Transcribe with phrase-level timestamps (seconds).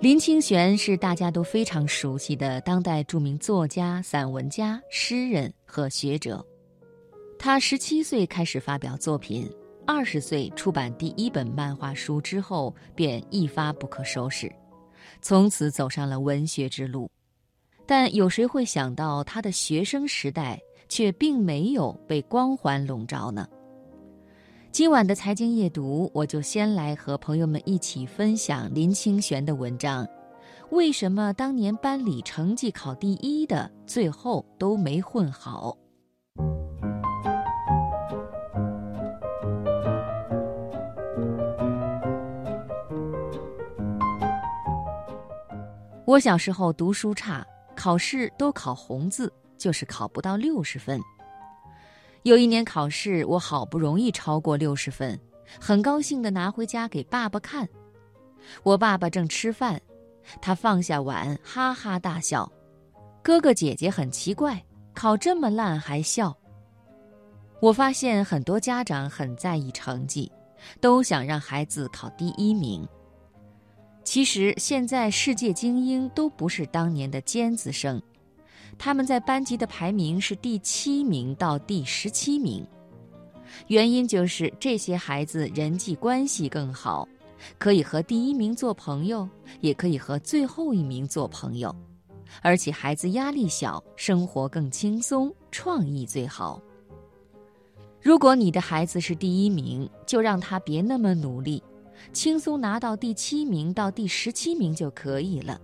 [0.00, 6.42] 林清玄是大家都非常熟悉的当代著名作家、散文家、诗人和学者。
[7.38, 9.46] 他十七岁开始发表作品，
[9.86, 14.50] 二十岁出版第一本漫画书之后，便一发不可收拾，
[15.20, 17.10] 从此走上了文学之路。
[17.84, 20.58] 但有谁会想到，他的学生时代
[20.88, 23.46] 却并没有被光环笼罩呢？
[24.72, 30.06] 今晚的财经夜读，我就先来和朋友们一起分享林清玄的文章。
[30.70, 35.76] 为什么当年班里成绩考第一的，最后都没混好？
[46.06, 51.00] 我小时候读书差，考试都考红字，就是考不到六十分。
[52.22, 55.18] 有一年考试，我好不容易超过六十分，
[55.58, 57.68] 很高兴地拿回家给爸爸看。
[58.62, 59.80] 我爸爸正吃饭，
[60.40, 62.50] 他放下碗，哈哈大笑。
[63.22, 64.62] 哥哥姐姐很奇怪，
[64.94, 66.36] 考这么烂还笑。
[67.60, 70.30] 我发现很多家长很在意成绩，
[70.80, 72.86] 都想让孩子考第一名。
[74.04, 78.02] 其实现在世界精英都不是当年的尖子生。
[78.82, 82.66] 他们在班级的排名是第七名到第十七名，
[83.66, 87.06] 原因就是这些孩子人际关系更好，
[87.58, 89.28] 可以和第一名做朋友，
[89.60, 91.76] 也可以和最后一名做朋友，
[92.40, 96.58] 而且孩子压力小，生活更轻松，创意最好。
[98.00, 101.62] 如果你的孩子是第一名，就让他别那么努力，
[102.14, 105.60] 轻松拿到第七名到第十七名就可以了。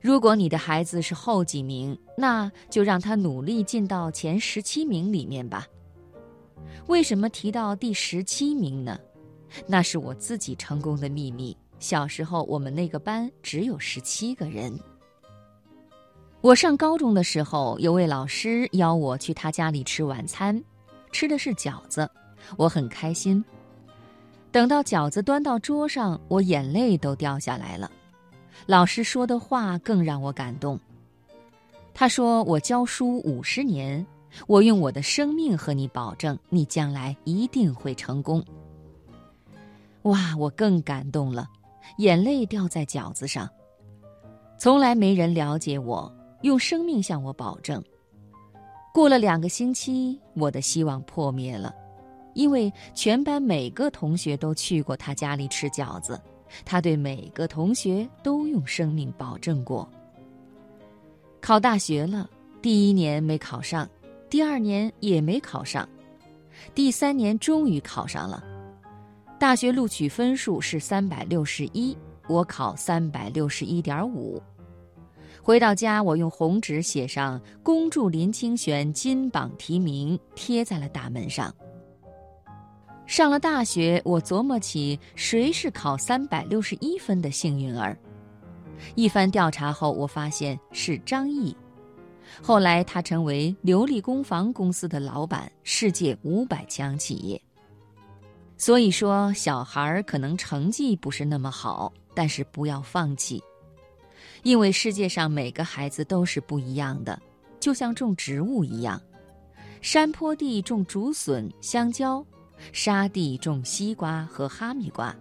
[0.00, 5.66] 如果你的孩子是后几名，那就让他努力进到前十七名里面吧。
[6.86, 8.98] 为什么提到第十七名呢？
[9.66, 11.56] 那是我自己成功的秘密。
[11.78, 14.78] 小时候我们那个班只有十七个人。
[16.40, 20.62] 我上高中的时候，有位老师邀我去他家里吃晚餐，
[21.12, 22.08] 吃的是饺子，
[22.56, 23.44] 我很开心。
[24.50, 27.90] 等到饺子端到桌上，我眼泪都掉下来了。
[28.66, 30.78] 老师说的话更让我感动。
[31.92, 34.04] 他说：“我教书五十年，
[34.46, 38.42] 我用我的生命和你保证，你将来一定会成功。”
[40.02, 41.48] 哇，我更感动了，
[41.98, 43.48] 眼泪掉在饺子上。
[44.56, 46.10] 从来没人了解我，
[46.42, 47.82] 用生命向我保证。
[48.94, 51.74] 过了两个星期，我的希望破灭了，
[52.34, 56.18] 因为全班每个同学都去过他家里吃饺子。
[56.64, 59.88] 他对每个同学都用生命保证过。
[61.40, 62.28] 考大学了，
[62.60, 63.88] 第一年没考上，
[64.28, 65.88] 第二年也没考上，
[66.74, 68.44] 第三年终于考上了。
[69.38, 71.96] 大学录取分数是三百六十一，
[72.28, 74.40] 我考三百六十一点五。
[75.42, 81.52] 回到家，我用红纸写上“恭祝林清玄金榜题名”，贴在了大门上。
[83.10, 87.98] 上了大学，我琢磨起谁是考三百六十一分的幸运儿。
[88.94, 91.54] 一番调查后，我发现是张毅。
[92.40, 97.42] 后来他成为琉璃工房公司的老板，世界五百强企业。
[98.56, 103.42] 所以说，小孩儿可能成绩不是那么好，但是不要放弃，
[104.44, 107.20] 因为世界上每个孩子都是不一样的，
[107.58, 109.02] 就像种植物一样，
[109.80, 112.24] 山坡地种竹笋、香蕉。
[112.72, 115.14] 沙地种西瓜和哈密瓜，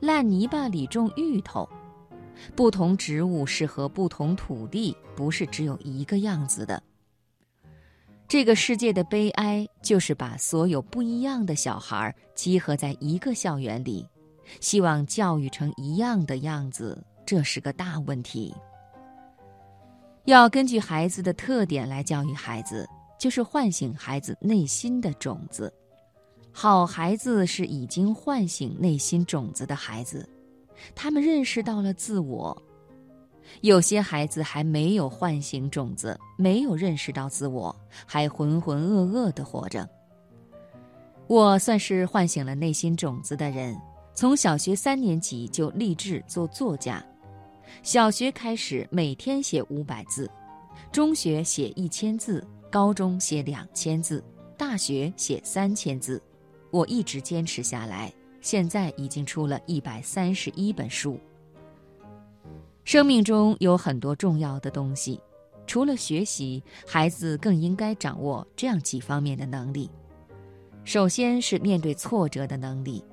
[0.00, 1.68] 烂泥巴里种芋头。
[2.56, 6.82] 不同植物适合不同土地，不是只有一个样子的。
[8.26, 14.08] 这个世界的悲哀就是把所有不一样的小孩集合在一个校园里，
[14.60, 18.54] 希望教育成一样的样子，这是个大问题。
[20.24, 25.72] 要根据孩子的特点来教育孩子，就是唤醒孩子内心的种子。
[26.52, 30.28] 好孩子是已经唤醒内心种子的孩子，
[30.94, 32.56] 他们认识到了自我。
[33.62, 37.74] 有些孩子还没有唤醒种子，没有认识到自我，
[38.06, 39.88] 还浑浑噩噩地活着。
[41.26, 43.76] 我算是唤醒了内心种子的人，
[44.14, 47.04] 从小学三年级就立志做作家。
[47.82, 50.30] 小学开始每天写五百字，
[50.92, 54.22] 中学写一千字，高中写两千字，
[54.56, 56.22] 大学写三千字。
[56.72, 58.10] 我一直坚持下来，
[58.40, 61.20] 现在已经出了一百三十一本书。
[62.82, 65.20] 生命中有很多重要的东西，
[65.66, 69.90] 除了学习，孩子更应该掌握这样几方面的能力。
[70.82, 73.04] 首先是面对挫折的能力，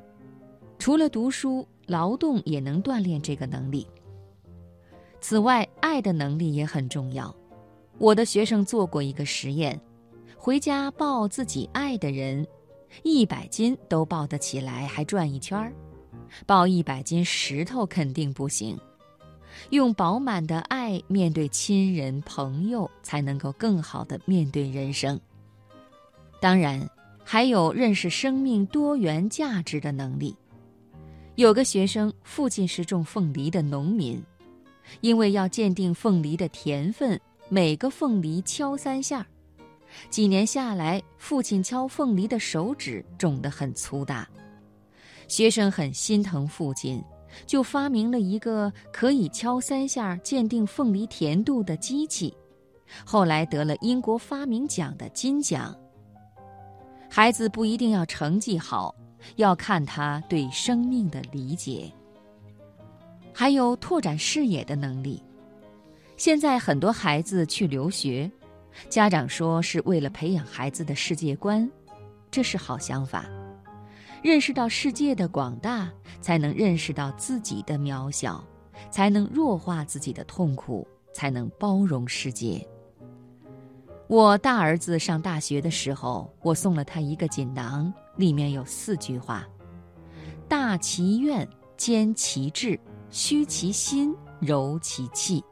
[0.79, 3.85] 除了读书，劳动也能锻炼这个能力。
[5.19, 7.35] 此外，爱的能力也很重要。
[7.97, 9.77] 我的学生做过一个实验，
[10.37, 12.47] 回家抱自己爱的人，
[13.03, 15.71] 一百斤都抱得起来，还转一圈儿；
[16.45, 18.77] 抱一百斤石头肯定不行。
[19.71, 25.19] 用饱满的爱面对亲人朋友，才能够更好的面对人生。
[26.41, 26.89] 当然，
[27.23, 30.35] 还有认识生命多元价值的能力。
[31.35, 34.21] 有个学生，父亲是种凤梨的农民。
[35.01, 39.23] 因为要鉴定凤梨的甜分，每个凤梨敲三下。
[40.09, 44.27] 几年下来，父亲敲凤梨的手指肿得很粗大。
[45.27, 47.03] 学生很心疼父亲，
[47.45, 52.35] 就发明了一个可以敲三下鉴定凤梨甜度的机器，
[53.05, 55.75] 后来得了英国发明奖的金奖。
[57.09, 58.93] 孩子不一定要成绩好，
[59.35, 61.91] 要看他对生命的理解。
[63.33, 65.23] 还有拓展视野的能力。
[66.17, 68.29] 现在很多孩子去留学，
[68.89, 71.69] 家长说是为了培养孩子的世界观，
[72.31, 73.25] 这是好想法。
[74.21, 75.89] 认识到世界的广大，
[76.21, 78.43] 才能认识到自己的渺小，
[78.91, 82.65] 才能弱化自己的痛苦，才能包容世界。
[84.07, 89.47] 我大儿子上大学的时候，我送了他一个锦囊，里面有四句话：
[90.47, 92.79] 大其愿，兼其志。
[93.11, 95.43] 虚其心，柔其气。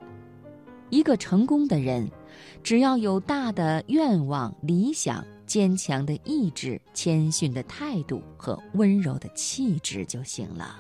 [0.92, 2.08] 一个成功的人，
[2.64, 10.80] 只要有大的愿望、理想、坚强的意志、谦逊的态度和温柔的气质就行了。